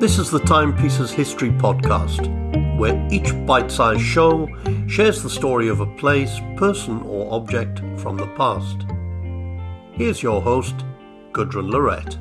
[0.00, 2.26] This is the Timepieces History Podcast,
[2.76, 4.48] where each bite sized show
[4.88, 8.84] shares the story of a place, person, or object from the past.
[9.92, 10.74] Here's your host,
[11.30, 12.18] Gudrun Lorette.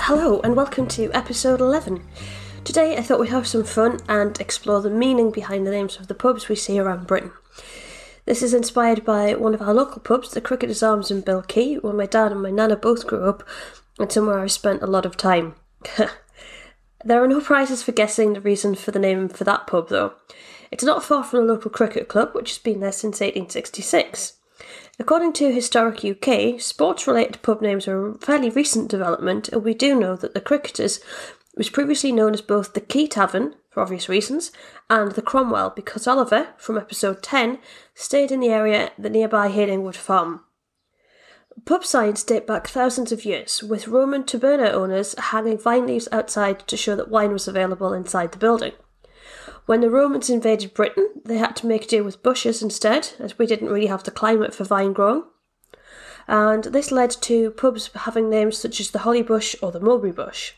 [0.00, 2.04] Hello, and welcome to episode 11.
[2.64, 6.08] Today I thought we'd have some fun and explore the meaning behind the names of
[6.08, 7.30] the pubs we see around Britain.
[8.24, 11.94] This is inspired by one of our local pubs, the Cricketers Arms in Bilkey, where
[11.94, 13.44] my dad and my nana both grew up,
[14.00, 15.54] and somewhere I've spent a lot of time.
[17.04, 20.14] there are no prizes for guessing the reason for the name for that pub, though.
[20.70, 24.34] It's not far from the local cricket club, which has been there since 1866.
[24.98, 29.72] According to Historic UK, sports related pub names are a fairly recent development, and we
[29.72, 31.00] do know that the Cricketers
[31.56, 34.50] was previously known as both the Key Tavern, for obvious reasons,
[34.90, 37.58] and the Cromwell because Oliver, from episode 10,
[37.94, 40.44] stayed in the area the nearby Halingwood Farm.
[41.64, 46.66] Pub signs date back thousands of years, with Roman taberna owners hanging vine leaves outside
[46.68, 48.72] to show that wine was available inside the building.
[49.66, 53.46] When the Romans invaded Britain, they had to make do with bushes instead, as we
[53.46, 55.24] didn't really have the climate for vine growing.
[56.26, 60.12] And this led to pubs having names such as the Holly Bush or the Mulberry
[60.12, 60.52] Bush.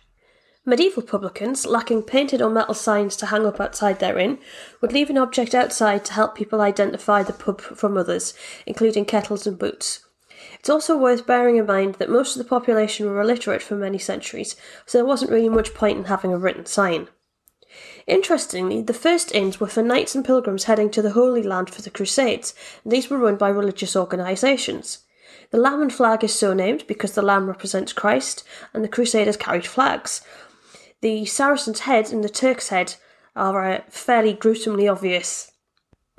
[0.67, 4.39] Medieval publicans, lacking painted or metal signs to hang up outside their inn,
[4.81, 8.35] would leave an object outside to help people identify the pub from others,
[8.67, 10.05] including kettles and boots.
[10.59, 13.99] It's also worth bearing in mind that most of the population were illiterate for many
[13.99, 17.09] centuries, so there wasn't really much point in having a written sign.
[18.07, 21.83] Interestingly, the first inns were for knights and pilgrims heading to the Holy Land for
[21.83, 24.99] the Crusades, and these were run by religious organisations.
[25.51, 28.45] The lamb and flag is so named because the lamb represents Christ,
[28.75, 30.23] and the Crusaders carried flags.
[31.01, 32.97] The Saracen's head and the Turk's head
[33.35, 35.50] are uh, fairly gruesomely obvious.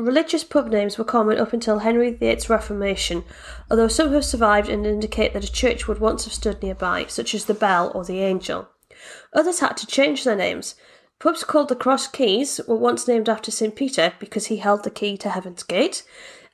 [0.01, 3.23] Religious pub names were common up until Henry VIII's Reformation,
[3.69, 7.33] although some have survived and indicate that a church would once have stood nearby, such
[7.33, 8.67] as the Bell or the Angel.
[9.33, 10.75] Others had to change their names,
[11.21, 13.75] Pubs called the Cross Keys were once named after St.
[13.75, 16.01] Peter because he held the key to Heaven's Gate,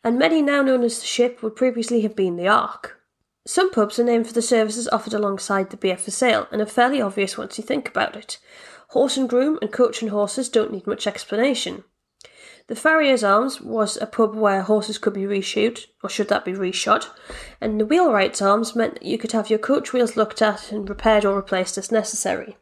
[0.03, 2.99] and many now known as the Ship would previously have been the Ark.
[3.45, 6.65] Some pubs are named for the services offered alongside the beer for sale, and are
[6.65, 8.39] fairly obvious once you think about it.
[8.89, 11.85] Horse and Groom and Coach and Horses don't need much explanation.
[12.67, 16.51] The Farrier's Arms was a pub where horses could be reshoed, or should that be
[16.51, 17.07] reshot,
[17.61, 20.89] and the Wheelwright's Arms meant that you could have your coach wheels looked at and
[20.89, 22.57] repaired or replaced as necessary.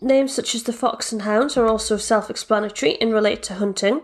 [0.00, 4.02] Names such as the fox and hounds are also self explanatory and relate to hunting.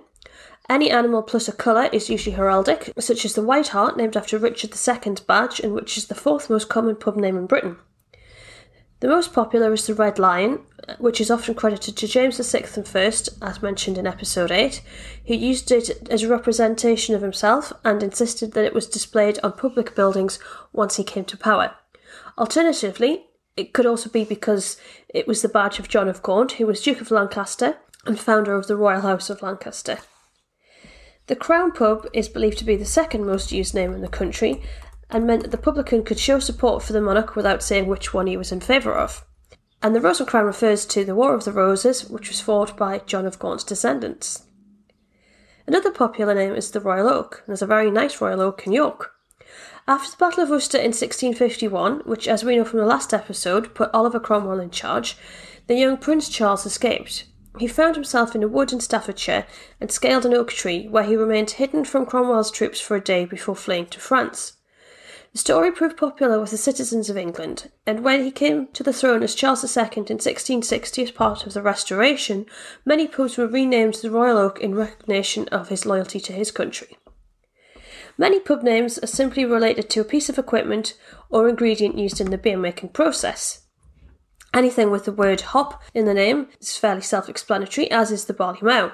[0.69, 4.38] Any animal plus a colour is usually heraldic, such as the White Hart, named after
[4.38, 7.78] Richard II's badge, and which is the fourth most common pub name in Britain.
[9.01, 10.61] The most popular is the Red Lion,
[10.99, 14.81] which is often credited to James VI and First, as mentioned in episode 8,
[15.27, 19.53] who used it as a representation of himself and insisted that it was displayed on
[19.53, 20.39] public buildings
[20.73, 21.75] once he came to power.
[22.39, 24.79] Alternatively, it could also be because
[25.11, 28.55] it was the badge of John of Gaunt, who was Duke of Lancaster and founder
[28.55, 29.99] of the Royal House of Lancaster.
[31.27, 34.62] The Crown Pub is believed to be the second most used name in the country
[35.11, 38.27] and meant that the publican could show support for the monarch without saying which one
[38.27, 39.25] he was in favour of.
[39.83, 42.77] And the Rose and Crown refers to the War of the Roses, which was fought
[42.77, 44.44] by John of Gaunt's descendants.
[45.67, 48.72] Another popular name is the Royal Oak, and there's a very nice Royal Oak in
[48.72, 49.12] York.
[49.89, 53.75] After the Battle of Worcester in 1651, which, as we know from the last episode,
[53.75, 55.17] put Oliver Cromwell in charge,
[55.67, 57.25] the young Prince Charles escaped.
[57.59, 59.47] He found himself in a wood in Staffordshire
[59.81, 63.25] and scaled an oak tree, where he remained hidden from Cromwell's troops for a day
[63.25, 64.55] before fleeing to France.
[65.37, 68.91] The story proved popular with the citizens of England, and when he came to the
[68.91, 72.47] throne as Charles II in 1660 as part of the Restoration,
[72.87, 76.97] many pubs were renamed the Royal Oak in recognition of his loyalty to his country.
[78.17, 80.95] Many pub names are simply related to a piece of equipment
[81.29, 83.67] or ingredient used in the beer making process.
[84.55, 88.33] Anything with the word hop in the name is fairly self explanatory, as is the
[88.33, 88.93] barley mow.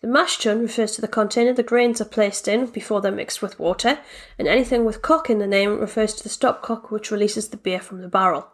[0.00, 3.40] The mash tun refers to the container the grains are placed in before they're mixed
[3.40, 4.00] with water,
[4.38, 7.80] and anything with cock in the name refers to the stopcock which releases the beer
[7.80, 8.48] from the barrel.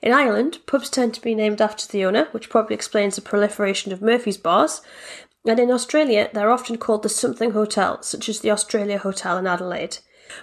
[0.00, 3.92] In Ireland, pubs tend to be named after the owner, which probably explains the proliferation
[3.92, 4.80] of Murphy's bars,
[5.46, 9.46] and in Australia, they're often called the something hotel, such as the Australia Hotel in
[9.46, 9.98] Adelaide.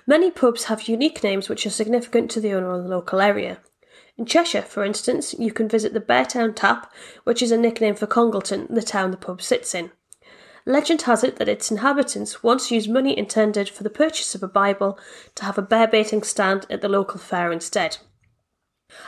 [0.07, 3.60] Many pubs have unique names which are significant to the owner of the local area.
[4.18, 6.92] In Cheshire, for instance, you can visit the Beartown Tap,
[7.24, 9.92] which is a nickname for Congleton, the town the pub sits in.
[10.68, 14.48] Legend has it that its inhabitants once used money intended for the purchase of a
[14.48, 14.98] Bible
[15.36, 17.98] to have a bear baiting stand at the local fair instead.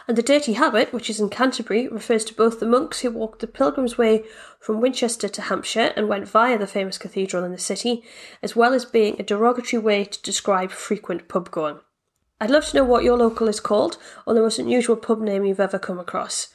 [0.07, 3.39] And the Dirty Habit, which is in Canterbury, refers to both the monks who walked
[3.39, 4.23] the Pilgrim's Way
[4.59, 8.03] from Winchester to Hampshire and went via the famous cathedral in the city,
[8.43, 11.79] as well as being a derogatory way to describe frequent pub going.
[12.39, 15.45] I'd love to know what your local is called, or the most unusual pub name
[15.45, 16.49] you've ever come across.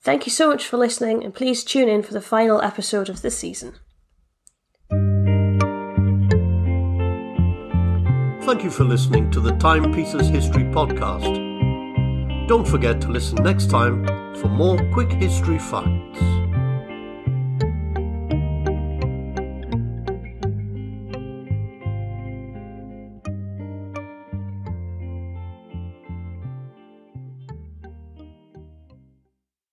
[0.00, 3.20] Thank you so much for listening, and please tune in for the final episode of
[3.20, 3.74] this season.
[8.48, 12.48] Thank you for listening to the Timepieces History Podcast.
[12.48, 14.06] Don't forget to listen next time
[14.36, 16.47] for more quick history facts.